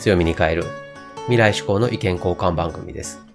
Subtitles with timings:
[0.00, 0.64] 強みに変える
[1.26, 3.30] 未来志向の意見交換番組です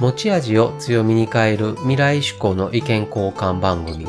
[0.00, 4.08] 持ち味を強みに変える未来志向の意見交換番組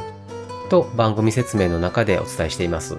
[0.70, 2.98] と番組説明の中でお伝えしています。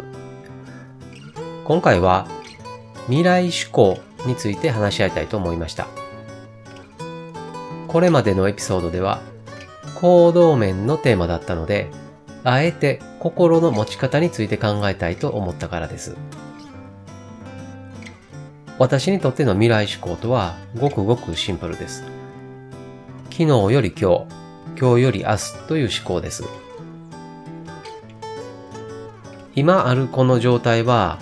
[1.65, 2.29] 今回は
[3.07, 5.89] 未来志向について話し合いたいと思いました。
[7.89, 9.21] これまでのエピソードでは
[9.97, 11.91] 行動面のテーマだったので、
[12.45, 16.17] あえて心の持ち方について考えたいと思ったからです。
[18.79, 22.05] 私にとっての未来志向とはごくごくシンプルです。
[23.31, 24.27] 昨日より今日、
[24.79, 26.45] 今日より明日という思考です。
[29.55, 31.19] 今あるこの状態は、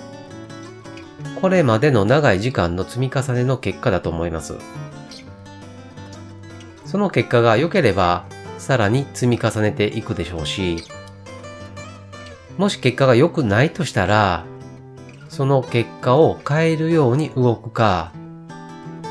[1.40, 4.54] これまでの長い時間の積み重ねの結果だと思います。
[6.84, 8.24] その結果が良ければ、
[8.58, 10.82] さらに積み重ねていくでしょうし、
[12.58, 14.44] もし結果が良くないとしたら、
[15.34, 18.12] その結果を変えるように動くか、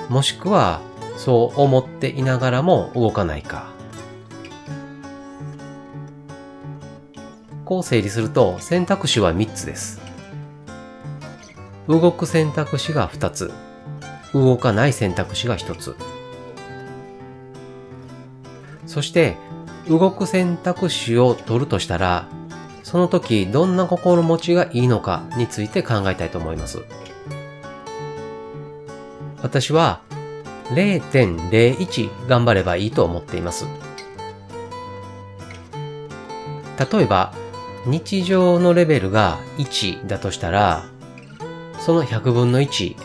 [0.07, 0.79] もしくは
[1.17, 3.73] そう思っていながらも動かないか。
[7.65, 9.99] こう整理すると選択肢は3つです。
[11.89, 13.51] 動く選択肢が2つ。
[14.33, 15.93] 動かない選択肢が1つ。
[18.85, 19.35] そして
[19.89, 22.29] 動く選択肢を取るとしたら、
[22.83, 26.83] その時どんな心持ちがいいのかについて考えたいと思います。
[29.41, 30.01] 私は
[30.69, 33.65] 0.01頑張ればいいと思っています。
[36.91, 37.33] 例えば、
[37.85, 40.85] 日常のレベルが1だとしたら、
[41.79, 42.95] その100分の1、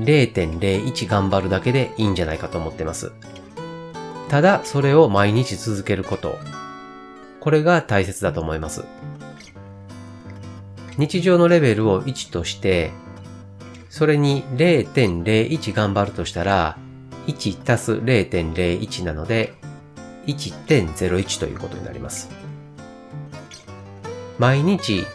[0.00, 3.12] 0.01頑張るだけでいいんじゃないかと思っています。
[4.28, 6.38] ただ、それを毎日続けること。
[7.40, 8.84] これが大切だと思います。
[10.98, 12.90] 日常のレベルを1として、
[13.88, 16.76] それに0.01頑張るとしたら、
[17.28, 19.54] 1たす0.01なので、
[20.26, 22.28] 1.01ということになります。
[24.38, 25.06] 毎日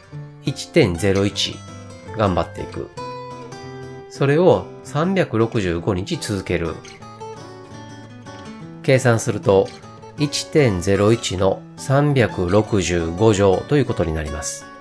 [0.46, 1.56] 1.01
[2.18, 2.90] 頑張っていく。
[4.10, 6.76] それを365日続ける。
[8.84, 9.68] 計算すると
[10.18, 14.73] 1.01の365乗ということになります。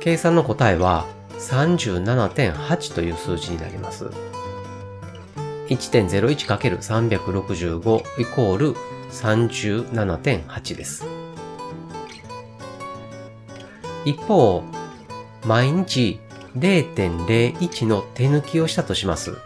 [0.00, 1.06] 計算の答えは
[1.38, 4.10] 37.8という数字になります。
[5.68, 8.74] 1.01×365 イコール
[9.10, 11.04] 37.8です。
[14.04, 14.62] 一方、
[15.44, 16.20] 毎日
[16.56, 19.36] 0.01の手抜きをしたとします。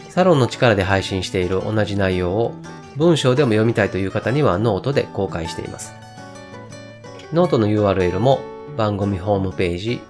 [0.09, 2.55] サロンの力で配信している同じ内容を
[2.97, 5.93] 文章でも読みたいという方にはノートで公開しています。
[7.33, 8.41] ノートの URL も
[8.77, 10.01] 番組ホームページ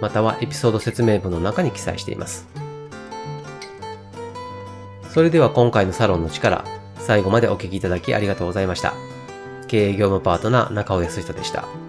[0.00, 2.46] またはエピソード説明文の中に記載しています。
[5.14, 6.64] それでは今回のサロンの力、
[6.96, 8.94] 最後までお聴きいただきありがとうございました。
[9.68, 11.83] 経営業務パートナー中尾康人でした。